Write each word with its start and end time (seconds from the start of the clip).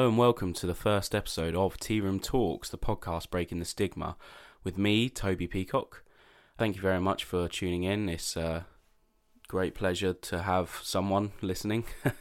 Hello 0.00 0.08
and 0.08 0.16
welcome 0.16 0.54
to 0.54 0.66
the 0.66 0.74
first 0.74 1.14
episode 1.14 1.54
of 1.54 1.76
Tea 1.76 2.00
Room 2.00 2.20
Talks, 2.20 2.70
the 2.70 2.78
podcast 2.78 3.28
breaking 3.28 3.58
the 3.58 3.66
stigma, 3.66 4.16
with 4.64 4.78
me, 4.78 5.10
Toby 5.10 5.46
Peacock. 5.46 6.04
Thank 6.56 6.76
you 6.76 6.80
very 6.80 7.02
much 7.02 7.22
for 7.22 7.48
tuning 7.48 7.82
in. 7.82 8.08
It's 8.08 8.34
a 8.34 8.64
great 9.46 9.74
pleasure 9.74 10.14
to 10.14 10.40
have 10.40 10.80
someone 10.82 11.32
listening. 11.42 11.84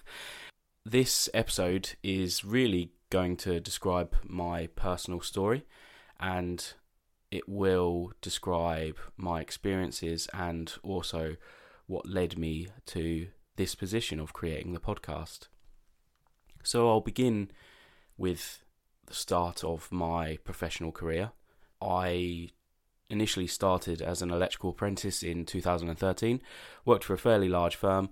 this 0.85 1.29
episode 1.33 1.91
is 2.03 2.43
really 2.43 2.91
going 3.09 3.38
to 3.38 3.61
describe 3.61 4.13
my 4.25 4.67
personal 4.75 5.21
story 5.21 5.66
and 6.19 6.73
it 7.31 7.47
will 7.47 8.11
describe 8.19 8.97
my 9.16 9.39
experiences 9.39 10.27
and 10.33 10.73
also 10.83 11.38
what 11.88 12.05
led 12.05 12.38
me 12.38 12.67
to 12.88 13.27
this 13.55 13.73
position 13.73 14.19
of 14.19 14.33
creating 14.33 14.73
the 14.73 14.81
podcast. 14.81 15.47
So 16.63 16.89
I'll 16.89 17.01
begin 17.01 17.51
with 18.17 18.63
the 19.05 19.13
start 19.13 19.63
of 19.63 19.91
my 19.91 20.37
professional 20.43 20.91
career. 20.91 21.31
I 21.81 22.49
initially 23.09 23.47
started 23.47 24.01
as 24.01 24.21
an 24.21 24.29
electrical 24.29 24.69
apprentice 24.71 25.23
in 25.23 25.45
2013, 25.45 26.41
worked 26.85 27.03
for 27.03 27.13
a 27.13 27.17
fairly 27.17 27.49
large 27.49 27.75
firm 27.75 28.09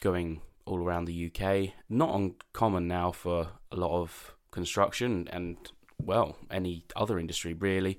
going 0.00 0.40
all 0.64 0.78
around 0.78 1.06
the 1.06 1.32
UK. 1.32 1.72
Not 1.88 2.14
uncommon 2.14 2.86
now 2.86 3.10
for 3.10 3.48
a 3.72 3.76
lot 3.76 4.00
of 4.00 4.34
construction 4.50 5.28
and, 5.32 5.56
well, 6.00 6.36
any 6.50 6.84
other 6.94 7.18
industry 7.18 7.54
really. 7.54 7.98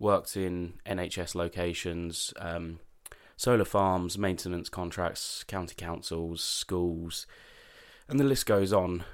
Worked 0.00 0.36
in 0.36 0.74
NHS 0.86 1.34
locations, 1.34 2.32
um, 2.38 2.80
solar 3.36 3.64
farms, 3.64 4.16
maintenance 4.16 4.68
contracts, 4.68 5.44
county 5.44 5.74
councils, 5.76 6.42
schools, 6.42 7.26
and 8.08 8.18
the 8.18 8.24
list 8.24 8.46
goes 8.46 8.72
on. 8.72 9.04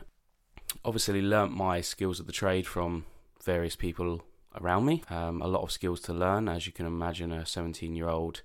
Obviously, 0.84 1.22
learnt 1.22 1.56
my 1.56 1.80
skills 1.80 2.20
of 2.20 2.27
the 2.27 2.32
trade 2.32 2.66
from 2.66 3.06
various 3.42 3.77
people 3.77 4.22
around 4.60 4.84
me. 4.84 5.02
Um, 5.08 5.40
a 5.40 5.46
lot 5.46 5.62
of 5.62 5.72
skills 5.72 6.00
to 6.02 6.12
learn, 6.12 6.48
as 6.48 6.66
you 6.66 6.72
can 6.72 6.86
imagine, 6.86 7.32
a 7.32 7.46
17 7.46 7.94
year 7.94 8.08
old 8.08 8.42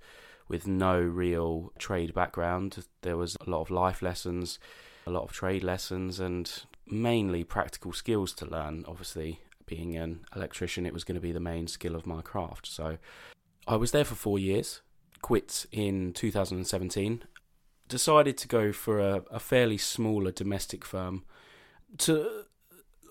with 0.48 0.66
no 0.68 1.00
real 1.00 1.72
trade 1.78 2.14
background. 2.14 2.86
There 3.02 3.18
was 3.18 3.38
a 3.46 3.50
lot 3.50 3.62
of 3.62 3.70
life 3.70 4.02
lessons, 4.02 4.58
a 5.06 5.12
lot 5.12 5.24
of 5.24 5.32
trade 5.32 5.64
lessons, 5.64 6.20
and 6.20 6.52
mainly 6.88 7.44
practical 7.44 7.94
skills 7.94 8.34
to 8.36 8.46
learn. 8.46 8.86
Obviously, 8.88 9.42
being 9.66 9.96
an 9.96 10.22
electrician, 10.36 10.86
it 10.86 10.94
was 10.94 11.04
going 11.04 11.16
to 11.16 11.22
be 11.22 11.32
the 11.32 11.40
main 11.40 11.68
skill 11.68 11.96
of 11.96 12.08
my 12.08 12.22
craft. 12.22 12.68
So 12.68 12.98
I 13.68 13.76
was 13.76 13.92
there 13.92 14.06
for 14.06 14.16
four 14.16 14.40
years, 14.40 14.82
quit 15.22 15.66
in 15.72 16.14
2017, 16.14 17.24
decided 17.88 18.38
to 18.38 18.48
go 18.48 18.72
for 18.72 19.00
a, 19.00 19.24
a 19.30 19.40
fairly 19.40 19.78
smaller 19.78 20.32
domestic 20.32 20.84
firm 20.84 21.24
to 21.98 22.44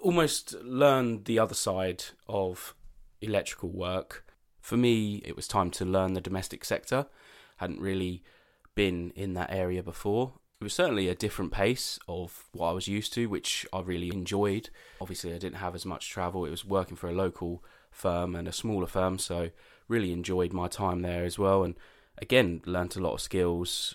almost 0.03 0.55
learn 0.63 1.25
the 1.25 1.39
other 1.39 1.55
side 1.55 2.05
of 2.29 2.75
electrical 3.21 3.69
work. 3.69 4.25
For 4.61 4.77
me, 4.77 5.17
it 5.25 5.37
was 5.37 5.49
time 5.49 5.71
to 5.73 5.85
learn 5.85 6.15
the 6.15 6.21
domestic 6.21 6.65
sector. 6.65 7.07
Hadn't 7.57 7.81
really 7.81 8.23
been 8.75 9.11
in 9.17 9.35
that 9.35 9.53
area 9.53 9.83
before. 9.83 10.35
It 10.61 10.65
was 10.65 10.75
certainly 10.75 11.09
a 11.09 11.15
different 11.15 11.53
pace 11.53 11.99
of 12.09 12.49
what 12.53 12.71
I 12.71 12.73
was 12.73 12.89
used 12.89 13.13
to, 13.15 13.27
which 13.27 13.67
I 13.73 13.81
really 13.81 14.09
enjoyed. 14.09 14.71
Obviously, 15.01 15.33
I 15.33 15.39
didn't 15.39 15.59
have 15.59 15.75
as 15.75 15.87
much 15.87 16.11
travel. 16.11 16.45
It 16.45 16.51
was 16.51 16.65
working 16.65 16.97
for 16.97 17.09
a 17.09 17.13
local 17.13 17.63
firm 17.91 18.35
and 18.35 18.49
a 18.49 18.53
smaller 18.53 18.87
firm, 18.87 19.19
so 19.19 19.51
really 19.87 20.13
enjoyed 20.13 20.53
my 20.53 20.69
time 20.69 21.03
there 21.03 21.25
as 21.25 21.39
well. 21.39 21.63
And 21.63 21.77
again, 22.19 22.61
learnt 22.67 22.97
a 22.97 23.01
lot 23.01 23.15
of 23.15 23.21
skills. 23.21 23.95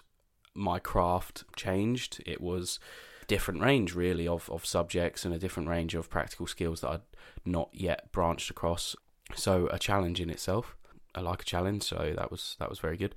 My 0.54 0.80
craft 0.80 1.44
changed. 1.56 2.24
It 2.26 2.40
was 2.40 2.80
different 3.28 3.62
range 3.62 3.96
really 3.96 4.28
of, 4.28 4.50
of 4.50 4.66
subjects 4.66 5.26
and 5.26 5.34
a 5.34 5.40
different 5.40 5.70
range 5.70 5.96
of 5.96 6.10
practical 6.10 6.48
skills 6.48 6.82
that 6.82 6.90
I'd 6.90 7.02
not 7.46 7.70
yet 7.74 8.12
branched 8.12 8.50
across. 8.50 8.96
So 9.36 9.68
a 9.72 9.80
challenge 9.80 10.20
in 10.20 10.30
itself. 10.30 10.76
I 11.16 11.22
like 11.22 11.42
a 11.42 11.46
challenge, 11.46 11.84
so 11.84 12.14
that 12.16 12.32
was 12.32 12.56
that 12.60 12.70
was 12.70 12.80
very 12.80 12.98
good. 12.98 13.16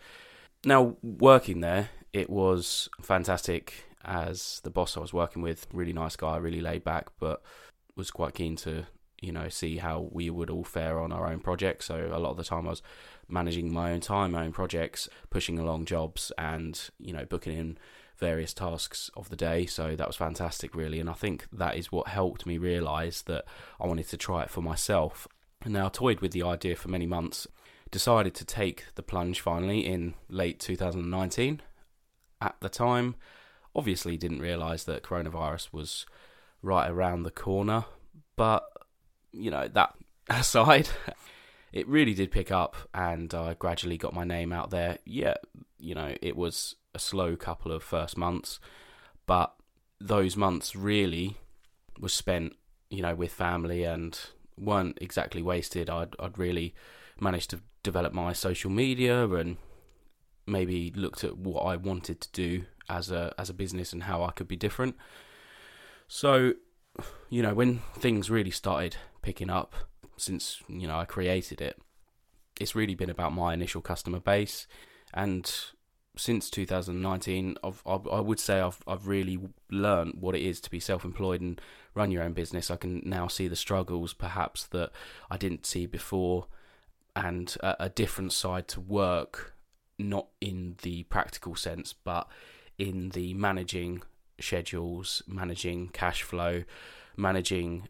Now 0.64 0.96
working 1.02 1.60
there, 1.60 1.90
it 2.12 2.28
was 2.28 2.88
fantastic 3.00 3.84
as 4.04 4.60
the 4.64 4.70
boss 4.70 4.96
I 4.96 5.00
was 5.00 5.12
working 5.12 5.42
with, 5.42 5.66
really 5.72 5.92
nice 5.92 6.16
guy, 6.16 6.36
really 6.36 6.60
laid 6.60 6.84
back, 6.84 7.08
but 7.18 7.42
was 7.96 8.10
quite 8.10 8.34
keen 8.34 8.56
to 8.56 8.86
you 9.22 9.32
know 9.32 9.48
see 9.48 9.78
how 9.78 10.08
we 10.12 10.28
would 10.28 10.50
all 10.50 10.64
fare 10.64 11.00
on 11.00 11.12
our 11.12 11.26
own 11.26 11.40
projects. 11.40 11.86
So 11.86 12.10
a 12.12 12.18
lot 12.18 12.30
of 12.30 12.36
the 12.36 12.44
time 12.44 12.66
I 12.66 12.70
was 12.70 12.82
managing 13.28 13.72
my 13.72 13.92
own 13.92 14.00
time, 14.00 14.32
my 14.32 14.44
own 14.44 14.52
projects, 14.52 15.08
pushing 15.30 15.58
along 15.58 15.86
jobs, 15.86 16.32
and 16.38 16.78
you 16.98 17.12
know 17.12 17.24
booking 17.24 17.56
in 17.58 17.78
various 18.18 18.54
tasks 18.54 19.10
of 19.16 19.28
the 19.28 19.36
day. 19.36 19.66
So 19.66 19.96
that 19.96 20.06
was 20.06 20.16
fantastic, 20.16 20.74
really. 20.74 21.00
And 21.00 21.10
I 21.10 21.14
think 21.14 21.46
that 21.52 21.76
is 21.76 21.92
what 21.92 22.08
helped 22.08 22.46
me 22.46 22.58
realise 22.58 23.22
that 23.22 23.44
I 23.80 23.86
wanted 23.86 24.08
to 24.08 24.16
try 24.16 24.42
it 24.42 24.50
for 24.50 24.62
myself. 24.62 25.28
And 25.62 25.74
now 25.74 25.86
I 25.86 25.90
toyed 25.90 26.20
with 26.20 26.32
the 26.32 26.42
idea 26.42 26.76
for 26.76 26.88
many 26.88 27.06
months. 27.06 27.46
Decided 27.90 28.34
to 28.34 28.44
take 28.44 28.86
the 28.94 29.02
plunge 29.02 29.40
finally 29.40 29.86
in 29.86 30.14
late 30.28 30.58
2019. 30.58 31.62
At 32.40 32.56
the 32.60 32.68
time, 32.68 33.14
obviously 33.74 34.16
didn't 34.16 34.40
realise 34.40 34.84
that 34.84 35.02
coronavirus 35.02 35.72
was 35.72 36.06
right 36.62 36.90
around 36.90 37.22
the 37.22 37.30
corner, 37.30 37.84
but 38.36 38.64
you 39.32 39.50
know, 39.50 39.68
that 39.68 39.94
aside, 40.30 40.88
it 41.72 41.86
really 41.86 42.14
did 42.14 42.30
pick 42.30 42.50
up 42.50 42.76
and 42.94 43.32
I 43.34 43.54
gradually 43.54 43.98
got 43.98 44.14
my 44.14 44.24
name 44.24 44.52
out 44.52 44.70
there. 44.70 44.98
Yeah, 45.04 45.34
you 45.78 45.94
know, 45.94 46.14
it 46.20 46.36
was 46.36 46.74
a 46.96 46.98
slow 46.98 47.36
couple 47.36 47.70
of 47.70 47.82
first 47.82 48.16
months, 48.16 48.58
but 49.26 49.54
those 50.00 50.36
months 50.36 50.74
really 50.74 51.36
was 52.00 52.12
spent, 52.12 52.54
you 52.90 53.02
know, 53.02 53.14
with 53.14 53.32
family 53.32 53.84
and 53.84 54.18
weren't 54.58 54.98
exactly 55.00 55.42
wasted. 55.42 55.88
I'd 55.88 56.16
I'd 56.18 56.38
really 56.38 56.74
managed 57.20 57.50
to 57.50 57.60
develop 57.82 58.12
my 58.12 58.32
social 58.32 58.70
media 58.70 59.28
and 59.28 59.58
maybe 60.46 60.92
looked 60.94 61.22
at 61.24 61.36
what 61.36 61.60
I 61.62 61.76
wanted 61.76 62.20
to 62.22 62.32
do 62.32 62.64
as 62.88 63.10
a 63.10 63.34
as 63.38 63.50
a 63.50 63.54
business 63.54 63.92
and 63.92 64.04
how 64.04 64.24
I 64.24 64.32
could 64.32 64.48
be 64.48 64.56
different. 64.56 64.96
So, 66.08 66.54
you 67.28 67.42
know, 67.42 67.54
when 67.54 67.80
things 67.98 68.30
really 68.30 68.50
started 68.50 68.96
picking 69.22 69.50
up 69.50 69.74
since, 70.16 70.62
you 70.68 70.86
know, 70.86 70.98
I 70.98 71.04
created 71.04 71.60
it, 71.60 71.78
it's 72.60 72.74
really 72.74 72.94
been 72.94 73.10
about 73.10 73.34
my 73.34 73.52
initial 73.52 73.80
customer 73.80 74.20
base 74.20 74.66
and 75.12 75.52
since 76.16 76.50
2019, 76.50 77.56
I've, 77.62 77.82
I 77.86 78.20
would 78.20 78.40
say 78.40 78.60
I've 78.60 78.82
I've 78.86 79.06
really 79.06 79.38
learned 79.70 80.14
what 80.20 80.34
it 80.34 80.42
is 80.42 80.60
to 80.62 80.70
be 80.70 80.80
self-employed 80.80 81.40
and 81.40 81.60
run 81.94 82.10
your 82.10 82.22
own 82.22 82.32
business. 82.32 82.70
I 82.70 82.76
can 82.76 83.02
now 83.04 83.28
see 83.28 83.48
the 83.48 83.56
struggles, 83.56 84.12
perhaps 84.12 84.64
that 84.68 84.90
I 85.30 85.36
didn't 85.36 85.66
see 85.66 85.86
before, 85.86 86.46
and 87.14 87.54
a, 87.60 87.84
a 87.84 87.88
different 87.88 88.32
side 88.32 88.68
to 88.68 88.80
work, 88.80 89.54
not 89.98 90.28
in 90.40 90.76
the 90.82 91.04
practical 91.04 91.54
sense, 91.54 91.92
but 91.92 92.28
in 92.78 93.10
the 93.10 93.34
managing 93.34 94.02
schedules, 94.40 95.22
managing 95.26 95.88
cash 95.88 96.22
flow, 96.22 96.64
managing 97.16 97.88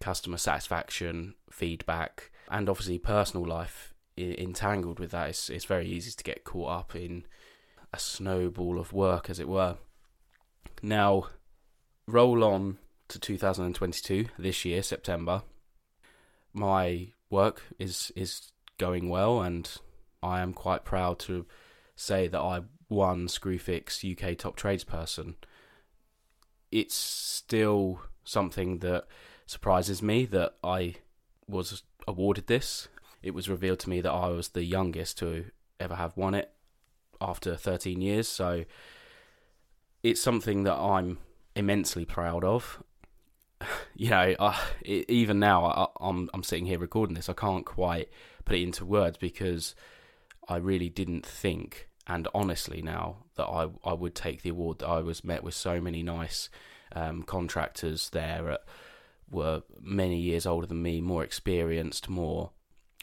customer 0.00 0.36
satisfaction, 0.36 1.34
feedback, 1.50 2.30
and 2.50 2.68
obviously 2.68 2.98
personal 2.98 3.46
life 3.46 3.94
entangled 4.16 4.98
with 4.98 5.10
that. 5.10 5.28
It's, 5.30 5.50
it's 5.50 5.64
very 5.64 5.88
easy 5.88 6.10
to 6.10 6.24
get 6.24 6.44
caught 6.44 6.70
up 6.70 6.96
in 6.96 7.24
a 7.92 7.98
snowball 7.98 8.78
of 8.78 8.92
work, 8.92 9.30
as 9.30 9.38
it 9.38 9.48
were. 9.48 9.76
Now, 10.82 11.26
roll 12.06 12.44
on 12.44 12.78
to 13.08 13.18
2022, 13.18 14.26
this 14.38 14.64
year, 14.64 14.82
September. 14.82 15.42
My 16.52 17.08
work 17.30 17.62
is 17.78 18.12
is 18.16 18.52
going 18.78 19.08
well, 19.08 19.40
and 19.40 19.70
I 20.22 20.40
am 20.40 20.52
quite 20.52 20.84
proud 20.84 21.18
to 21.20 21.46
say 21.96 22.28
that 22.28 22.40
I 22.40 22.62
won 22.88 23.26
Screwfix 23.26 24.04
UK 24.04 24.36
Top 24.36 24.56
Tradesperson. 24.56 25.34
It's 26.70 26.94
still 26.94 28.02
something 28.24 28.78
that 28.78 29.06
surprises 29.46 30.02
me 30.02 30.26
that 30.26 30.54
I 30.62 30.96
was 31.46 31.82
awarded 32.06 32.46
this. 32.46 32.88
It 33.22 33.32
was 33.32 33.48
revealed 33.48 33.80
to 33.80 33.90
me 33.90 34.00
that 34.02 34.12
I 34.12 34.28
was 34.28 34.48
the 34.48 34.64
youngest 34.64 35.18
to 35.18 35.46
ever 35.80 35.94
have 35.94 36.16
won 36.16 36.34
it 36.34 36.52
after 37.20 37.56
13 37.56 38.00
years. 38.00 38.28
So 38.28 38.64
it's 40.02 40.22
something 40.22 40.64
that 40.64 40.76
I'm 40.76 41.18
immensely 41.54 42.04
proud 42.04 42.44
of. 42.44 42.82
You 43.96 44.10
know, 44.10 44.36
I, 44.38 44.56
even 44.84 45.40
now 45.40 45.64
I, 45.64 45.86
I'm 46.00 46.30
I'm 46.32 46.44
sitting 46.44 46.66
here 46.66 46.78
recording 46.78 47.16
this. 47.16 47.28
I 47.28 47.32
can't 47.32 47.66
quite 47.66 48.08
put 48.44 48.54
it 48.54 48.62
into 48.62 48.84
words 48.84 49.16
because 49.16 49.74
I 50.48 50.58
really 50.58 50.88
didn't 50.88 51.26
think, 51.26 51.88
and 52.06 52.28
honestly 52.32 52.80
now 52.80 53.24
that 53.34 53.46
I 53.46 53.70
I 53.82 53.94
would 53.94 54.14
take 54.14 54.42
the 54.42 54.50
award. 54.50 54.78
That 54.78 54.86
I 54.86 55.00
was 55.00 55.24
met 55.24 55.42
with 55.42 55.54
so 55.54 55.80
many 55.80 56.04
nice 56.04 56.48
um, 56.92 57.24
contractors 57.24 58.10
there 58.10 58.58
were 59.30 59.62
many 59.80 60.18
years 60.18 60.46
older 60.46 60.66
than 60.66 60.82
me, 60.82 61.00
more 61.00 61.24
experienced, 61.24 62.08
more 62.08 62.50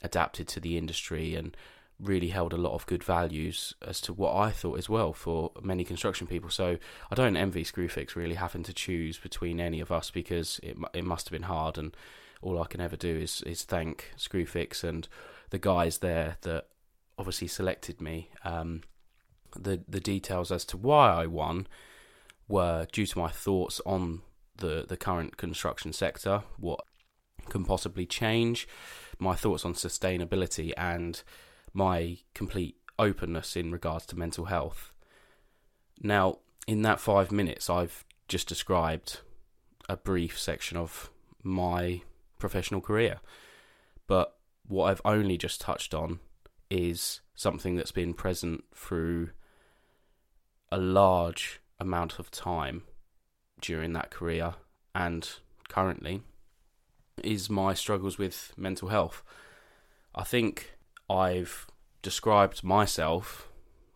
adapted 0.01 0.47
to 0.49 0.59
the 0.59 0.77
industry, 0.77 1.35
and 1.35 1.55
really 1.99 2.29
held 2.29 2.53
a 2.53 2.57
lot 2.57 2.73
of 2.73 2.85
good 2.85 3.03
values 3.03 3.73
as 3.81 4.01
to 4.01 4.13
what 4.13 4.35
I 4.35 4.51
thought 4.51 4.77
as 4.77 4.89
well 4.89 5.13
for 5.13 5.51
many 5.61 5.83
construction 5.83 6.27
people. 6.27 6.49
So 6.49 6.77
I 7.09 7.15
don't 7.15 7.37
envy 7.37 7.63
Screwfix 7.63 8.15
really 8.15 8.35
having 8.35 8.63
to 8.63 8.73
choose 8.73 9.17
between 9.17 9.59
any 9.59 9.79
of 9.79 9.91
us 9.91 10.11
because 10.11 10.59
it 10.61 10.77
it 10.93 11.05
must 11.05 11.27
have 11.27 11.31
been 11.31 11.43
hard, 11.43 11.77
and 11.77 11.95
all 12.41 12.61
I 12.61 12.67
can 12.67 12.81
ever 12.81 12.95
do 12.95 13.15
is 13.15 13.41
is 13.43 13.63
thank 13.63 14.11
Screwfix 14.17 14.83
and 14.83 15.07
the 15.51 15.59
guys 15.59 15.99
there 15.99 16.37
that 16.41 16.67
obviously 17.17 17.47
selected 17.47 18.01
me. 18.01 18.29
Um, 18.43 18.81
the 19.55 19.81
the 19.87 20.01
details 20.01 20.51
as 20.51 20.65
to 20.65 20.77
why 20.77 21.13
I 21.13 21.27
won 21.27 21.67
were 22.47 22.87
due 22.91 23.05
to 23.05 23.19
my 23.19 23.29
thoughts 23.29 23.79
on 23.85 24.21
the 24.57 24.85
the 24.87 24.97
current 24.97 25.37
construction 25.37 25.93
sector, 25.93 26.43
what 26.57 26.81
can 27.49 27.63
possibly 27.63 28.05
change, 28.05 28.67
my 29.19 29.35
thoughts 29.35 29.65
on 29.65 29.73
sustainability, 29.73 30.73
and 30.77 31.23
my 31.75 32.17
complete 32.33 32.77
openness 32.97 33.55
in 33.55 33.71
regards 33.71 34.05
to 34.07 34.17
mental 34.17 34.45
health. 34.45 34.91
Now, 36.01 36.39
in 36.67 36.81
that 36.81 36.99
five 36.99 37.31
minutes, 37.31 37.69
I've 37.69 38.05
just 38.27 38.47
described 38.47 39.19
a 39.87 39.97
brief 39.97 40.39
section 40.39 40.77
of 40.77 41.11
my 41.43 42.01
professional 42.39 42.81
career. 42.81 43.19
But 44.07 44.35
what 44.67 44.85
I've 44.85 45.01
only 45.05 45.37
just 45.37 45.61
touched 45.61 45.93
on 45.93 46.19
is 46.71 47.21
something 47.35 47.75
that's 47.75 47.91
been 47.91 48.13
present 48.13 48.63
through 48.73 49.29
a 50.71 50.77
large 50.77 51.59
amount 51.79 52.17
of 52.17 52.31
time 52.31 52.83
during 53.61 53.93
that 53.93 54.09
career 54.09 54.55
and 54.93 55.29
currently 55.67 56.21
is 57.23 57.49
my 57.49 57.73
struggles 57.73 58.17
with 58.17 58.53
mental 58.57 58.89
health. 58.89 59.23
I 60.13 60.23
think 60.23 60.74
I've 61.09 61.67
described 62.01 62.63
myself, 62.63 63.49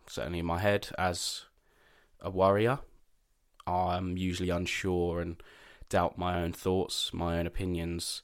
certainly 0.06 0.40
in 0.40 0.46
my 0.46 0.58
head, 0.58 0.88
as 0.98 1.46
a 2.20 2.30
worrier. 2.30 2.80
I'm 3.66 4.16
usually 4.16 4.50
unsure 4.50 5.20
and 5.20 5.42
doubt 5.88 6.18
my 6.18 6.40
own 6.40 6.52
thoughts, 6.52 7.12
my 7.12 7.38
own 7.38 7.46
opinions. 7.46 8.22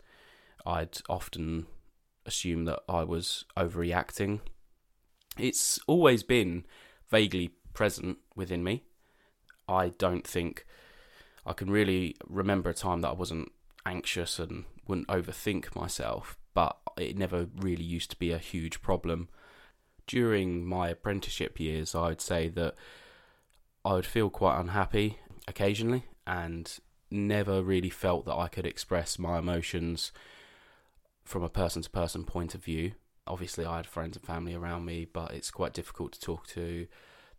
I'd 0.64 0.98
often 1.08 1.66
assume 2.24 2.64
that 2.64 2.80
I 2.88 3.04
was 3.04 3.44
overreacting. 3.56 4.40
It's 5.38 5.78
always 5.86 6.22
been 6.22 6.64
vaguely 7.08 7.52
present 7.74 8.18
within 8.34 8.64
me. 8.64 8.84
I 9.68 9.90
don't 9.90 10.26
think 10.26 10.64
I 11.44 11.52
can 11.52 11.70
really 11.70 12.16
remember 12.26 12.70
a 12.70 12.74
time 12.74 13.02
that 13.02 13.10
I 13.10 13.14
wasn't 13.14 13.52
anxious 13.84 14.38
and 14.38 14.64
wouldn't 14.86 15.08
overthink 15.08 15.74
myself, 15.76 16.36
but 16.56 16.78
it 16.96 17.18
never 17.18 17.48
really 17.54 17.84
used 17.84 18.08
to 18.08 18.18
be 18.18 18.32
a 18.32 18.38
huge 18.38 18.80
problem. 18.80 19.28
During 20.06 20.64
my 20.64 20.88
apprenticeship 20.88 21.60
years, 21.60 21.94
I'd 21.94 22.22
say 22.22 22.48
that 22.48 22.74
I 23.84 23.92
would 23.92 24.06
feel 24.06 24.30
quite 24.30 24.58
unhappy 24.58 25.18
occasionally 25.46 26.06
and 26.26 26.78
never 27.10 27.62
really 27.62 27.90
felt 27.90 28.24
that 28.24 28.36
I 28.36 28.48
could 28.48 28.64
express 28.64 29.18
my 29.18 29.38
emotions 29.38 30.12
from 31.26 31.42
a 31.42 31.50
person 31.50 31.82
to 31.82 31.90
person 31.90 32.24
point 32.24 32.54
of 32.54 32.64
view. 32.64 32.92
Obviously, 33.26 33.66
I 33.66 33.76
had 33.76 33.86
friends 33.86 34.16
and 34.16 34.24
family 34.24 34.54
around 34.54 34.86
me, 34.86 35.04
but 35.04 35.34
it's 35.34 35.50
quite 35.50 35.74
difficult 35.74 36.12
to 36.12 36.20
talk 36.20 36.46
to 36.48 36.86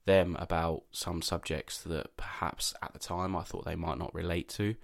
them 0.05 0.35
about 0.37 0.83
some 0.91 1.23
subjects 1.23 1.81
that 1.81 2.15
perhaps 2.17 2.75
at 2.83 2.93
the 2.93 2.99
time 2.99 3.35
I 3.35 3.41
thought 3.41 3.65
they 3.65 3.75
might 3.75 3.97
not 3.97 4.13
relate 4.13 4.47
to. 4.49 4.75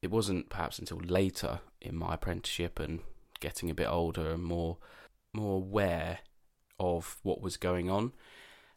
It 0.00 0.10
wasn't 0.10 0.48
perhaps 0.48 0.78
until 0.78 0.98
later 0.98 1.60
in 1.82 1.94
my 1.94 2.14
apprenticeship 2.14 2.80
and 2.80 3.00
getting 3.40 3.70
a 3.70 3.74
bit 3.74 3.88
older 3.88 4.32
and 4.32 4.42
more 4.42 4.78
more 5.32 5.56
aware 5.56 6.18
of 6.78 7.18
what 7.22 7.40
was 7.40 7.56
going 7.56 7.90
on 7.90 8.12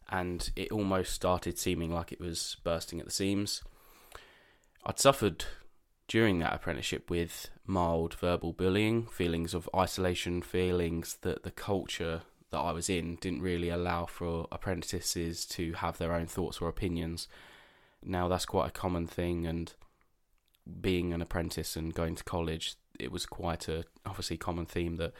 and 0.08 0.50
it 0.56 0.70
almost 0.70 1.12
started 1.12 1.58
seeming 1.58 1.92
like 1.92 2.12
it 2.12 2.20
was 2.20 2.56
bursting 2.62 3.00
at 3.00 3.06
the 3.06 3.12
seams. 3.12 3.62
I'd 4.84 4.98
suffered 4.98 5.44
during 6.08 6.38
that 6.38 6.52
apprenticeship 6.52 7.08
with 7.08 7.48
mild 7.66 8.14
verbal 8.14 8.52
bullying, 8.52 9.06
feelings 9.06 9.54
of 9.54 9.68
isolation, 9.74 10.42
feelings 10.42 11.18
that 11.22 11.42
the 11.42 11.50
culture 11.50 12.22
that 12.50 12.58
I 12.58 12.72
was 12.72 12.90
in 12.90 13.16
didn't 13.16 13.42
really 13.42 13.70
allow 13.70 14.04
for 14.06 14.46
apprentices 14.52 15.46
to 15.46 15.72
have 15.74 15.98
their 15.98 16.12
own 16.12 16.26
thoughts 16.26 16.60
or 16.60 16.68
opinions. 16.68 17.26
Now 18.02 18.28
that's 18.28 18.44
quite 18.44 18.68
a 18.68 18.72
common 18.72 19.06
thing, 19.06 19.46
and 19.46 19.72
being 20.80 21.12
an 21.12 21.22
apprentice 21.22 21.76
and 21.76 21.94
going 21.94 22.14
to 22.14 22.24
college, 22.24 22.76
it 22.98 23.10
was 23.12 23.26
quite 23.26 23.68
a 23.68 23.84
obviously 24.06 24.36
common 24.36 24.66
theme 24.66 24.96
that 24.96 25.12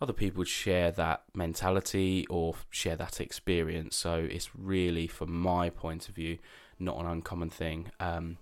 other 0.00 0.12
people 0.12 0.38
would 0.38 0.48
share 0.48 0.90
that 0.92 1.22
mentality 1.34 2.26
or 2.30 2.54
share 2.70 2.96
that 2.96 3.20
experience. 3.20 3.96
So 3.96 4.14
it's 4.14 4.50
really, 4.56 5.06
from 5.06 5.32
my 5.32 5.68
point 5.68 6.08
of 6.08 6.14
view, 6.14 6.38
not 6.78 6.98
an 6.98 7.06
uncommon 7.06 7.50
thing. 7.50 7.90
Um, 8.00 8.38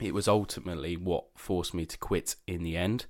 it 0.00 0.14
was 0.14 0.28
ultimately 0.28 0.96
what 0.96 1.26
forced 1.36 1.74
me 1.74 1.86
to 1.86 1.98
quit 1.98 2.36
in 2.46 2.62
the 2.62 2.76
end 2.76 3.06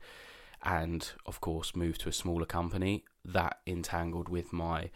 and 0.63 1.13
of 1.27 1.41
course 1.41 1.77
move 1.77 1.99
to 1.99 2.09
a 2.09 2.13
smaller 2.13 2.47
company 2.47 3.05
that 3.25 3.59
entangled 3.67 4.29
with 4.29 4.53
my 4.53 4.91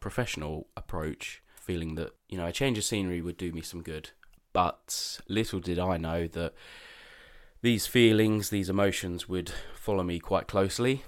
professional 0.00 0.68
approach 0.76 1.42
feeling 1.54 1.96
that 1.96 2.12
you 2.28 2.38
know 2.38 2.46
a 2.46 2.52
change 2.52 2.78
of 2.78 2.84
scenery 2.84 3.20
would 3.20 3.36
do 3.36 3.52
me 3.52 3.60
some 3.60 3.82
good 3.82 4.10
but 4.52 5.20
little 5.28 5.58
did 5.58 5.78
i 5.78 5.96
know 5.96 6.26
that 6.28 6.54
these 7.60 7.86
feelings 7.86 8.50
these 8.50 8.70
emotions 8.70 9.28
would 9.28 9.50
follow 9.74 10.04
me 10.04 10.20
quite 10.20 10.46
closely. 10.46 11.02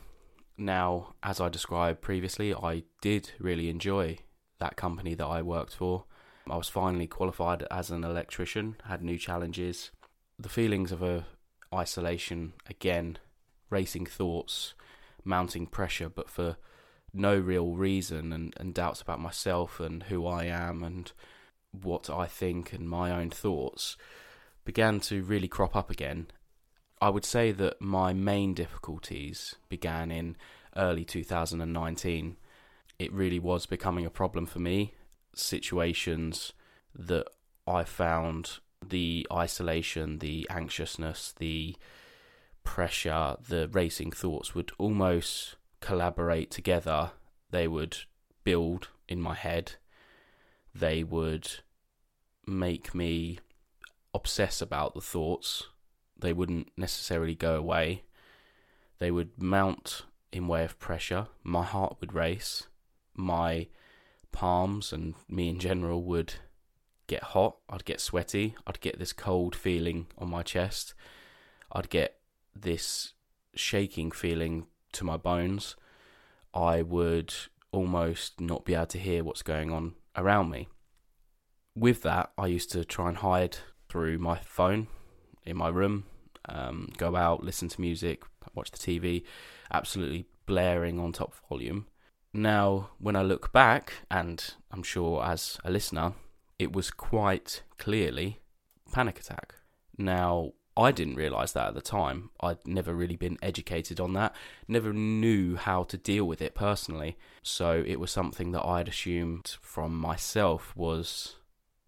Now 0.56 1.14
as 1.22 1.40
i 1.40 1.48
described 1.48 2.02
previously 2.02 2.52
i 2.54 2.82
did 3.00 3.30
really 3.38 3.68
enjoy 3.68 4.18
that 4.58 4.76
company 4.76 5.14
that 5.14 5.26
i 5.26 5.42
worked 5.42 5.74
for. 5.74 6.04
I 6.48 6.56
was 6.56 6.68
finally 6.68 7.06
qualified 7.06 7.64
as 7.70 7.90
an 7.90 8.02
electrician 8.02 8.76
had 8.86 9.02
new 9.02 9.16
challenges. 9.16 9.92
The 10.38 10.48
feelings 10.48 10.90
of 10.90 11.02
a 11.02 11.26
isolation 11.72 12.54
again, 12.68 13.18
racing 13.68 14.06
thoughts, 14.06 14.74
mounting 15.24 15.66
pressure, 15.66 16.08
but 16.08 16.28
for 16.28 16.56
no 17.12 17.38
real 17.38 17.74
reason, 17.74 18.32
and, 18.32 18.54
and 18.56 18.74
doubts 18.74 19.00
about 19.00 19.20
myself 19.20 19.78
and 19.78 20.04
who 20.04 20.26
I 20.26 20.44
am 20.44 20.82
and 20.82 21.12
what 21.70 22.10
I 22.10 22.26
think 22.26 22.72
and 22.72 22.88
my 22.88 23.12
own 23.12 23.30
thoughts 23.30 23.96
began 24.64 24.98
to 25.00 25.22
really 25.22 25.48
crop 25.48 25.76
up 25.76 25.90
again. 25.90 26.26
I 27.00 27.08
would 27.08 27.24
say 27.24 27.50
that 27.52 27.80
my 27.80 28.12
main 28.12 28.52
difficulties 28.52 29.54
began 29.68 30.10
in 30.10 30.36
early 30.76 31.04
2019. 31.04 32.36
It 32.98 33.12
really 33.12 33.38
was 33.38 33.64
becoming 33.64 34.04
a 34.04 34.10
problem 34.10 34.44
for 34.44 34.58
me. 34.58 34.94
Situations 35.34 36.52
that 36.94 37.26
I 37.66 37.84
found 37.84 38.58
the 38.86 39.26
isolation, 39.32 40.18
the 40.18 40.46
anxiousness, 40.50 41.32
the 41.38 41.76
pressure, 42.64 43.36
the 43.48 43.68
racing 43.68 44.12
thoughts 44.12 44.54
would 44.54 44.72
almost 44.78 45.56
collaborate 45.80 46.50
together. 46.50 47.12
They 47.50 47.66
would 47.66 47.96
build 48.44 48.88
in 49.08 49.22
my 49.22 49.34
head. 49.34 49.72
They 50.74 51.02
would 51.02 51.48
make 52.46 52.94
me 52.94 53.38
obsess 54.12 54.60
about 54.60 54.94
the 54.94 55.00
thoughts. 55.00 55.68
They 56.20 56.32
wouldn't 56.32 56.70
necessarily 56.76 57.34
go 57.34 57.56
away. 57.56 58.04
They 58.98 59.10
would 59.10 59.42
mount 59.42 60.02
in 60.32 60.48
way 60.48 60.64
of 60.64 60.78
pressure. 60.78 61.28
My 61.42 61.64
heart 61.64 61.96
would 62.00 62.14
race. 62.14 62.66
My 63.14 63.68
palms 64.32 64.92
and 64.92 65.14
me 65.28 65.48
in 65.48 65.58
general 65.58 66.02
would 66.04 66.34
get 67.06 67.22
hot, 67.22 67.56
I'd 67.68 67.84
get 67.84 68.00
sweaty, 68.00 68.54
I'd 68.66 68.80
get 68.80 68.98
this 69.00 69.12
cold 69.12 69.56
feeling 69.56 70.06
on 70.16 70.30
my 70.30 70.42
chest, 70.44 70.94
I'd 71.72 71.90
get 71.90 72.20
this 72.54 73.14
shaking 73.54 74.12
feeling 74.12 74.66
to 74.92 75.04
my 75.04 75.16
bones. 75.16 75.74
I 76.54 76.82
would 76.82 77.34
almost 77.72 78.40
not 78.40 78.64
be 78.64 78.74
able 78.74 78.86
to 78.86 78.98
hear 78.98 79.24
what's 79.24 79.42
going 79.42 79.72
on 79.72 79.94
around 80.16 80.50
me. 80.50 80.68
With 81.76 82.02
that, 82.02 82.30
I 82.38 82.46
used 82.46 82.70
to 82.72 82.84
try 82.84 83.08
and 83.08 83.18
hide 83.18 83.58
through 83.88 84.18
my 84.18 84.38
phone 84.38 84.88
in 85.44 85.56
my 85.56 85.68
room, 85.68 86.04
um, 86.48 86.88
go 86.96 87.16
out, 87.16 87.44
listen 87.44 87.68
to 87.68 87.80
music, 87.80 88.22
watch 88.54 88.70
the 88.70 88.78
TV, 88.78 89.24
absolutely 89.72 90.26
blaring 90.46 90.98
on 90.98 91.12
top 91.12 91.34
volume. 91.48 91.86
Now, 92.32 92.90
when 92.98 93.16
I 93.16 93.22
look 93.22 93.52
back, 93.52 93.92
and 94.10 94.54
I'm 94.70 94.82
sure 94.82 95.24
as 95.24 95.58
a 95.64 95.70
listener, 95.70 96.14
it 96.58 96.72
was 96.72 96.90
quite 96.90 97.62
clearly 97.78 98.40
panic 98.92 99.18
attack. 99.18 99.54
Now, 99.98 100.52
I 100.76 100.92
didn't 100.92 101.16
realise 101.16 101.52
that 101.52 101.68
at 101.68 101.74
the 101.74 101.80
time. 101.80 102.30
I'd 102.40 102.66
never 102.66 102.94
really 102.94 103.16
been 103.16 103.38
educated 103.42 104.00
on 104.00 104.12
that, 104.14 104.34
never 104.68 104.92
knew 104.92 105.56
how 105.56 105.82
to 105.84 105.96
deal 105.96 106.24
with 106.24 106.40
it 106.40 106.54
personally. 106.54 107.18
So 107.42 107.82
it 107.86 107.98
was 107.98 108.10
something 108.10 108.52
that 108.52 108.64
I'd 108.64 108.88
assumed 108.88 109.56
from 109.60 109.98
myself 109.98 110.74
was 110.76 111.36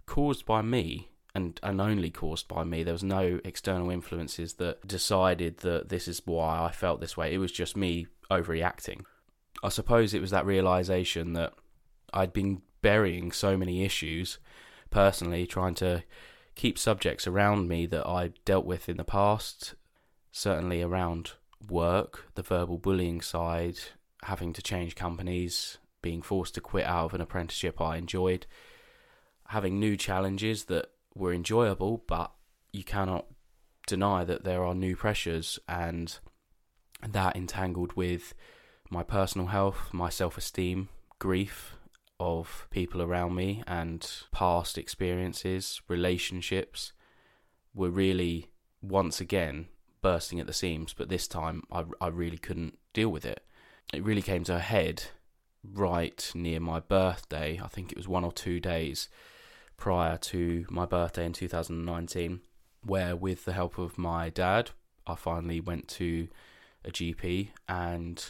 caused 0.06 0.44
by 0.44 0.62
me 0.62 1.11
and, 1.34 1.58
and 1.62 1.80
only 1.80 2.10
caused 2.10 2.48
by 2.48 2.64
me. 2.64 2.82
There 2.82 2.92
was 2.92 3.02
no 3.02 3.40
external 3.44 3.90
influences 3.90 4.54
that 4.54 4.86
decided 4.86 5.58
that 5.58 5.88
this 5.88 6.06
is 6.08 6.22
why 6.24 6.62
I 6.62 6.72
felt 6.72 7.00
this 7.00 7.16
way. 7.16 7.32
It 7.32 7.38
was 7.38 7.52
just 7.52 7.76
me 7.76 8.06
overreacting. 8.30 9.04
I 9.62 9.68
suppose 9.68 10.12
it 10.12 10.20
was 10.20 10.30
that 10.30 10.46
realization 10.46 11.32
that 11.34 11.54
I'd 12.12 12.32
been 12.32 12.62
burying 12.82 13.32
so 13.32 13.56
many 13.56 13.84
issues 13.84 14.38
personally, 14.90 15.46
trying 15.46 15.74
to 15.76 16.02
keep 16.54 16.78
subjects 16.78 17.26
around 17.26 17.68
me 17.68 17.86
that 17.86 18.06
I 18.06 18.32
dealt 18.44 18.66
with 18.66 18.88
in 18.88 18.98
the 18.98 19.04
past, 19.04 19.74
certainly 20.30 20.82
around 20.82 21.32
work, 21.68 22.26
the 22.34 22.42
verbal 22.42 22.76
bullying 22.76 23.20
side, 23.20 23.78
having 24.24 24.52
to 24.52 24.62
change 24.62 24.94
companies, 24.94 25.78
being 26.02 26.20
forced 26.20 26.54
to 26.54 26.60
quit 26.60 26.84
out 26.84 27.06
of 27.06 27.14
an 27.14 27.20
apprenticeship 27.20 27.80
I 27.80 27.96
enjoyed, 27.96 28.46
having 29.48 29.78
new 29.78 29.96
challenges 29.96 30.64
that 30.64 30.90
were 31.14 31.32
enjoyable, 31.32 32.04
but 32.06 32.32
you 32.72 32.84
cannot 32.84 33.26
deny 33.86 34.24
that 34.24 34.44
there 34.44 34.64
are 34.64 34.74
new 34.74 34.96
pressures 34.96 35.58
and 35.68 36.18
that 37.06 37.36
entangled 37.36 37.94
with 37.94 38.34
my 38.90 39.02
personal 39.02 39.48
health, 39.48 39.88
my 39.92 40.08
self 40.08 40.38
esteem, 40.38 40.88
grief 41.18 41.76
of 42.20 42.66
people 42.70 43.02
around 43.02 43.34
me, 43.34 43.62
and 43.66 44.08
past 44.30 44.78
experiences, 44.78 45.80
relationships 45.88 46.92
were 47.74 47.90
really 47.90 48.50
once 48.80 49.20
again 49.20 49.66
bursting 50.02 50.38
at 50.40 50.46
the 50.46 50.52
seams. 50.52 50.94
But 50.94 51.08
this 51.08 51.26
time 51.26 51.62
I, 51.72 51.84
I 52.00 52.08
really 52.08 52.38
couldn't 52.38 52.78
deal 52.92 53.08
with 53.08 53.24
it. 53.24 53.44
It 53.92 54.04
really 54.04 54.22
came 54.22 54.44
to 54.44 54.56
a 54.56 54.60
head 54.60 55.04
right 55.64 56.30
near 56.34 56.60
my 56.60 56.80
birthday. 56.80 57.60
I 57.62 57.68
think 57.68 57.90
it 57.90 57.98
was 57.98 58.08
one 58.08 58.24
or 58.24 58.32
two 58.32 58.60
days 58.60 59.08
prior 59.82 60.16
to 60.16 60.64
my 60.70 60.86
birthday 60.86 61.26
in 61.26 61.32
2019, 61.32 62.40
where 62.86 63.16
with 63.16 63.44
the 63.44 63.52
help 63.52 63.78
of 63.78 63.98
my 63.98 64.30
dad, 64.30 64.70
I 65.08 65.16
finally 65.16 65.58
went 65.58 65.88
to 65.98 66.28
a 66.84 66.92
GP 66.92 67.48
and 67.68 68.24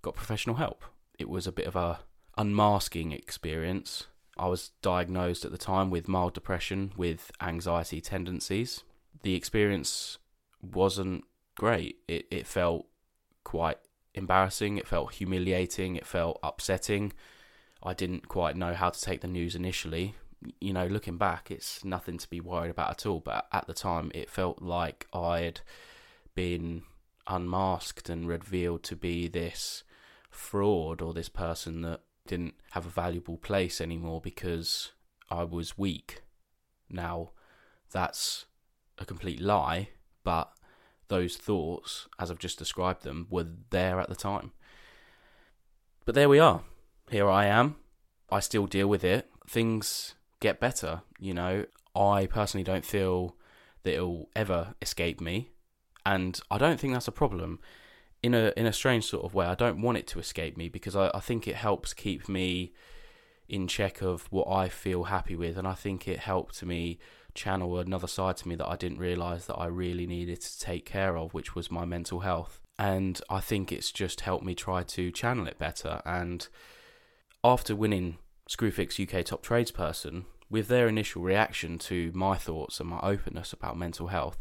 got 0.00 0.14
professional 0.14 0.56
help. 0.56 0.86
It 1.18 1.28
was 1.28 1.46
a 1.46 1.52
bit 1.52 1.66
of 1.66 1.76
a 1.76 1.98
unmasking 2.38 3.12
experience. 3.12 4.06
I 4.38 4.46
was 4.46 4.70
diagnosed 4.80 5.44
at 5.44 5.50
the 5.50 5.58
time 5.58 5.90
with 5.90 6.08
mild 6.08 6.32
depression 6.32 6.94
with 6.96 7.30
anxiety 7.42 8.00
tendencies. 8.00 8.82
The 9.22 9.34
experience 9.34 10.16
wasn't 10.62 11.24
great. 11.56 11.98
It 12.08 12.26
it 12.30 12.46
felt 12.46 12.86
quite 13.44 13.76
embarrassing, 14.14 14.78
it 14.78 14.88
felt 14.88 15.12
humiliating, 15.12 15.96
it 15.96 16.06
felt 16.06 16.40
upsetting. 16.42 17.12
I 17.82 17.92
didn't 17.92 18.28
quite 18.28 18.56
know 18.56 18.72
how 18.72 18.88
to 18.88 18.98
take 18.98 19.20
the 19.20 19.28
news 19.28 19.54
initially. 19.54 20.14
You 20.60 20.72
know, 20.72 20.86
looking 20.86 21.18
back, 21.18 21.50
it's 21.50 21.84
nothing 21.84 22.18
to 22.18 22.28
be 22.28 22.40
worried 22.40 22.70
about 22.70 22.90
at 22.90 23.06
all, 23.06 23.20
but 23.20 23.46
at 23.52 23.66
the 23.66 23.74
time 23.74 24.10
it 24.14 24.30
felt 24.30 24.62
like 24.62 25.06
I'd 25.12 25.60
been 26.34 26.82
unmasked 27.26 28.08
and 28.08 28.28
revealed 28.28 28.82
to 28.84 28.96
be 28.96 29.28
this 29.28 29.82
fraud 30.30 31.00
or 31.00 31.12
this 31.12 31.28
person 31.28 31.82
that 31.82 32.00
didn't 32.26 32.54
have 32.72 32.86
a 32.86 32.90
valuable 32.90 33.36
place 33.36 33.80
anymore 33.80 34.20
because 34.20 34.92
I 35.30 35.44
was 35.44 35.78
weak. 35.78 36.22
Now, 36.88 37.30
that's 37.90 38.46
a 38.98 39.04
complete 39.04 39.40
lie, 39.40 39.90
but 40.24 40.52
those 41.08 41.36
thoughts, 41.36 42.08
as 42.18 42.30
I've 42.30 42.38
just 42.38 42.58
described 42.58 43.02
them, 43.02 43.26
were 43.30 43.46
there 43.70 44.00
at 44.00 44.08
the 44.08 44.16
time. 44.16 44.52
But 46.04 46.14
there 46.14 46.28
we 46.28 46.38
are. 46.38 46.62
Here 47.10 47.28
I 47.28 47.46
am. 47.46 47.76
I 48.30 48.40
still 48.40 48.66
deal 48.66 48.88
with 48.88 49.04
it. 49.04 49.30
Things 49.48 50.14
get 50.40 50.60
better, 50.60 51.02
you 51.18 51.34
know. 51.34 51.66
I 51.94 52.26
personally 52.26 52.64
don't 52.64 52.84
feel 52.84 53.36
that 53.82 53.94
it'll 53.94 54.28
ever 54.34 54.74
escape 54.82 55.20
me 55.20 55.50
and 56.06 56.40
I 56.52 56.56
don't 56.56 56.78
think 56.78 56.92
that's 56.92 57.08
a 57.08 57.12
problem. 57.12 57.58
In 58.22 58.32
a 58.32 58.52
in 58.56 58.64
a 58.64 58.72
strange 58.72 59.04
sort 59.04 59.24
of 59.24 59.34
way, 59.34 59.44
I 59.44 59.56
don't 59.56 59.82
want 59.82 59.98
it 59.98 60.06
to 60.08 60.20
escape 60.20 60.56
me 60.56 60.68
because 60.68 60.94
I, 60.96 61.10
I 61.12 61.20
think 61.20 61.46
it 61.46 61.56
helps 61.56 61.92
keep 61.92 62.28
me 62.28 62.72
in 63.48 63.66
check 63.66 64.02
of 64.02 64.26
what 64.30 64.48
I 64.48 64.68
feel 64.68 65.04
happy 65.04 65.34
with, 65.36 65.58
and 65.58 65.66
I 65.66 65.74
think 65.74 66.06
it 66.08 66.20
helped 66.20 66.62
me 66.64 66.98
channel 67.34 67.78
another 67.78 68.06
side 68.06 68.36
to 68.38 68.48
me 68.48 68.54
that 68.54 68.68
I 68.68 68.76
didn't 68.76 68.98
realize 68.98 69.46
that 69.46 69.56
I 69.56 69.66
really 69.66 70.06
needed 70.06 70.40
to 70.40 70.58
take 70.60 70.86
care 70.86 71.18
of, 71.18 71.34
which 71.34 71.54
was 71.54 71.70
my 71.70 71.84
mental 71.84 72.20
health. 72.20 72.60
And 72.78 73.20
I 73.28 73.40
think 73.40 73.72
it's 73.72 73.92
just 73.92 74.22
helped 74.22 74.44
me 74.44 74.54
try 74.54 74.84
to 74.84 75.10
channel 75.10 75.46
it 75.46 75.58
better. 75.58 76.02
And 76.04 76.46
after 77.44 77.76
winning 77.76 78.18
Screwfix 78.48 79.00
UK 79.00 79.24
Top 79.24 79.44
Tradesperson, 79.44 80.24
with 80.48 80.68
their 80.68 80.88
initial 80.88 81.22
reaction 81.22 81.78
to 81.78 82.12
my 82.14 82.36
thoughts 82.36 82.78
and 82.78 82.88
my 82.88 83.00
openness 83.00 83.52
about 83.52 83.76
mental 83.76 84.08
health, 84.08 84.38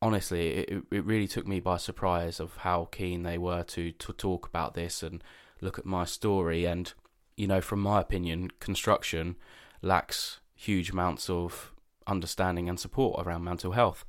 honestly, 0.00 0.50
it, 0.50 0.82
it 0.90 1.04
really 1.04 1.26
took 1.26 1.46
me 1.46 1.60
by 1.60 1.76
surprise 1.76 2.40
of 2.40 2.58
how 2.58 2.88
keen 2.90 3.22
they 3.22 3.38
were 3.38 3.64
to, 3.64 3.92
to 3.92 4.12
talk 4.12 4.46
about 4.46 4.74
this 4.74 5.02
and 5.02 5.22
look 5.60 5.78
at 5.78 5.86
my 5.86 6.04
story. 6.04 6.64
And, 6.64 6.92
you 7.36 7.46
know, 7.46 7.60
from 7.60 7.80
my 7.80 8.00
opinion, 8.00 8.50
construction 8.60 9.36
lacks 9.82 10.40
huge 10.54 10.90
amounts 10.90 11.28
of 11.28 11.72
understanding 12.06 12.68
and 12.68 12.78
support 12.78 13.24
around 13.26 13.44
mental 13.44 13.72
health. 13.72 14.04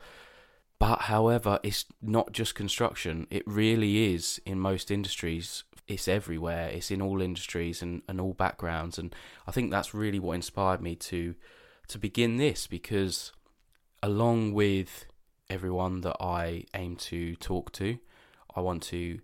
But, 0.77 1.01
however, 1.01 1.59
it's 1.61 1.85
not 2.01 2.31
just 2.31 2.55
construction, 2.55 3.27
it 3.29 3.43
really 3.45 4.13
is 4.13 4.39
in 4.45 4.59
most 4.59 4.89
industries. 4.89 5.63
It's 5.89 6.07
everywhere, 6.07 6.69
it's 6.69 6.91
in 6.91 7.01
all 7.01 7.21
industries 7.21 7.81
and, 7.81 8.01
and 8.07 8.21
all 8.21 8.33
backgrounds. 8.33 8.97
And 8.97 9.13
I 9.45 9.51
think 9.51 9.71
that's 9.71 9.93
really 9.93 10.19
what 10.19 10.33
inspired 10.33 10.81
me 10.81 10.95
to 10.95 11.35
to 11.89 11.97
begin 11.97 12.37
this 12.37 12.67
because 12.67 13.31
along 14.03 14.53
with 14.53 15.05
everyone 15.49 16.01
that 16.01 16.17
I 16.19 16.65
aim 16.73 16.95
to 16.95 17.35
talk 17.35 17.71
to. 17.73 17.97
I 18.55 18.61
want 18.61 18.83
to 18.83 19.19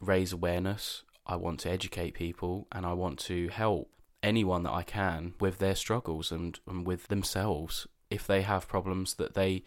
raise 0.00 0.32
awareness, 0.32 1.04
I 1.26 1.36
want 1.36 1.60
to 1.60 1.70
educate 1.70 2.14
people, 2.14 2.66
and 2.72 2.84
I 2.84 2.92
want 2.92 3.18
to 3.20 3.48
help 3.48 3.90
anyone 4.22 4.64
that 4.64 4.72
I 4.72 4.82
can 4.82 5.34
with 5.38 5.58
their 5.58 5.74
struggles 5.74 6.32
and, 6.32 6.58
and 6.66 6.86
with 6.86 7.08
themselves. 7.08 7.86
If 8.10 8.26
they 8.26 8.42
have 8.42 8.68
problems 8.68 9.14
that 9.14 9.34
they 9.34 9.64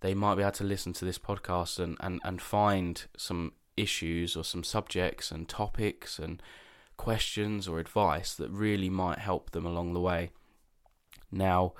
they 0.00 0.12
might 0.12 0.34
be 0.34 0.42
able 0.42 0.52
to 0.52 0.64
listen 0.64 0.92
to 0.92 1.06
this 1.06 1.18
podcast 1.18 1.78
and, 1.78 1.96
and, 2.00 2.20
and 2.22 2.40
find 2.40 3.06
some 3.16 3.52
issues 3.76 4.36
or 4.36 4.44
some 4.44 4.64
subjects 4.64 5.30
and 5.30 5.48
topics 5.48 6.18
and 6.18 6.42
questions 6.96 7.68
or 7.68 7.78
advice 7.78 8.34
that 8.34 8.50
really 8.50 8.90
might 8.90 9.18
help 9.18 9.50
them 9.50 9.66
along 9.66 9.92
the 9.92 10.00
way. 10.00 10.30
Now, 11.30 11.74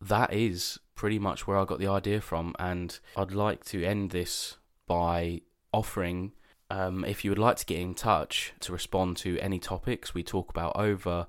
that 0.00 0.32
is 0.32 0.78
pretty 0.94 1.18
much 1.18 1.46
where 1.46 1.58
I 1.58 1.64
got 1.64 1.78
the 1.78 1.88
idea 1.88 2.20
from, 2.20 2.54
and 2.58 2.98
I'd 3.16 3.32
like 3.32 3.64
to 3.66 3.84
end 3.84 4.10
this 4.10 4.58
by 4.86 5.40
offering. 5.72 6.32
Um, 6.70 7.04
if 7.04 7.24
you 7.24 7.30
would 7.30 7.38
like 7.38 7.56
to 7.56 7.66
get 7.66 7.78
in 7.78 7.94
touch 7.94 8.52
to 8.60 8.72
respond 8.72 9.16
to 9.18 9.38
any 9.38 9.58
topics 9.58 10.14
we 10.14 10.22
talk 10.22 10.50
about 10.50 10.76
over 10.76 11.26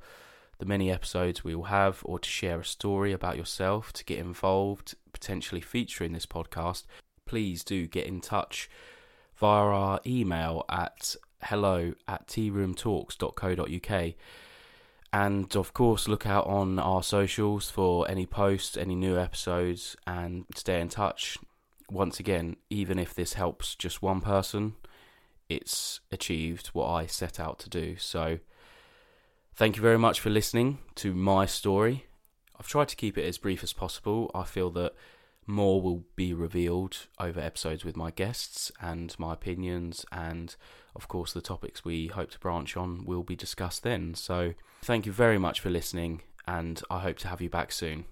the 0.57 0.65
many 0.65 0.89
episodes 0.91 1.43
we 1.43 1.55
will 1.55 1.65
have, 1.65 2.01
or 2.03 2.19
to 2.19 2.29
share 2.29 2.59
a 2.59 2.65
story 2.65 3.11
about 3.11 3.37
yourself, 3.37 3.91
to 3.93 4.05
get 4.05 4.19
involved, 4.19 4.95
potentially 5.11 5.61
feature 5.61 6.03
in 6.03 6.13
this 6.13 6.25
podcast, 6.25 6.83
please 7.25 7.63
do 7.63 7.87
get 7.87 8.05
in 8.05 8.21
touch 8.21 8.69
via 9.37 9.65
our 9.65 9.99
email 10.05 10.63
at 10.69 11.15
hello 11.43 11.93
at 12.07 12.27
tearoomtalks.co.uk. 12.27 14.13
And 15.13 15.55
of 15.55 15.73
course, 15.73 16.07
look 16.07 16.25
out 16.25 16.45
on 16.45 16.77
our 16.77 17.01
socials 17.01 17.71
for 17.71 18.09
any 18.09 18.25
posts, 18.25 18.75
any 18.75 18.95
new 18.95 19.17
episodes, 19.17 19.95
and 20.05 20.45
stay 20.55 20.81
in 20.81 20.89
touch. 20.89 21.37
Once 21.89 22.19
again, 22.19 22.57
even 22.69 22.99
if 22.99 23.13
this 23.13 23.33
helps 23.33 23.75
just 23.75 24.01
one 24.01 24.19
person, 24.19 24.73
it's 25.47 26.01
achieved 26.11 26.67
what 26.67 26.89
I 26.89 27.05
set 27.05 27.39
out 27.39 27.59
to 27.59 27.69
do. 27.69 27.95
So, 27.97 28.39
thank 29.55 29.77
you 29.77 29.81
very 29.81 29.99
much 29.99 30.19
for 30.19 30.29
listening 30.29 30.79
to 30.95 31.13
my 31.13 31.45
story. 31.45 32.07
I've 32.59 32.67
tried 32.67 32.89
to 32.89 32.95
keep 32.95 33.17
it 33.17 33.25
as 33.25 33.37
brief 33.37 33.63
as 33.63 33.71
possible. 33.73 34.31
I 34.33 34.43
feel 34.43 34.69
that 34.71 34.93
more 35.47 35.81
will 35.81 36.03
be 36.15 36.33
revealed 36.33 37.07
over 37.19 37.39
episodes 37.39 37.85
with 37.85 37.95
my 37.95 38.11
guests 38.11 38.71
and 38.81 39.17
my 39.19 39.33
opinions 39.33 40.05
and 40.11 40.55
of 40.95 41.07
course 41.07 41.33
the 41.33 41.41
topics 41.41 41.85
we 41.85 42.07
hope 42.07 42.31
to 42.31 42.39
branch 42.39 42.75
on 42.75 43.05
will 43.05 43.23
be 43.23 43.35
discussed 43.35 43.83
then. 43.83 44.15
So 44.15 44.53
thank 44.81 45.05
you 45.05 45.11
very 45.11 45.37
much 45.37 45.59
for 45.59 45.69
listening 45.69 46.21
and 46.47 46.81
i 46.89 46.99
hope 46.99 47.17
to 47.17 47.27
have 47.27 47.41
you 47.41 47.49
back 47.49 47.71
soon 47.71 48.05